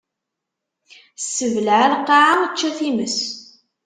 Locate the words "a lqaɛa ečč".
1.85-2.59